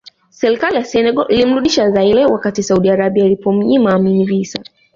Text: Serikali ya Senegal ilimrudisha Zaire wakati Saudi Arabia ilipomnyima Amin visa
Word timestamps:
Serikali 0.29 0.75
ya 0.75 0.83
Senegal 0.83 1.25
ilimrudisha 1.29 1.91
Zaire 1.91 2.25
wakati 2.25 2.63
Saudi 2.63 2.89
Arabia 2.89 3.25
ilipomnyima 3.25 3.93
Amin 3.93 4.25
visa 4.25 4.63